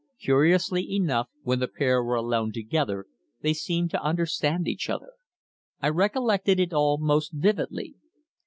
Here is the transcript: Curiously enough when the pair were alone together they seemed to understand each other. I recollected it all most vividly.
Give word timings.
Curiously 0.19 0.81
enough 0.95 1.29
when 1.43 1.59
the 1.59 1.67
pair 1.67 2.03
were 2.03 2.15
alone 2.15 2.51
together 2.51 3.05
they 3.41 3.53
seemed 3.53 3.91
to 3.91 4.01
understand 4.01 4.67
each 4.67 4.89
other. 4.89 5.11
I 5.79 5.89
recollected 5.89 6.59
it 6.59 6.73
all 6.73 6.97
most 6.97 7.31
vividly. 7.33 7.93